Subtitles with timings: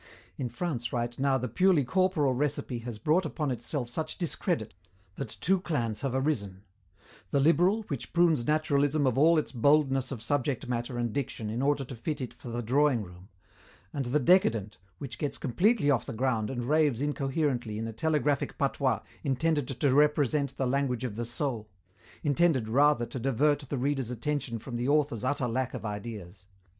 [0.35, 4.73] In France right now the purely corporal recipe has brought upon itself such discredit
[5.13, 6.63] that two clans have arisen:
[7.29, 11.61] the liberal, which prunes naturalism of all its boldness of subject matter and diction in
[11.61, 13.29] order to fit it for the drawing room,
[13.93, 18.57] and the decadent, which gets completely off the ground and raves incoherently in a telegraphic
[18.57, 21.69] patois intended to represent the language of the soul
[22.23, 26.45] intended rather to divert the reader's attention from the author's utter lack of ideas.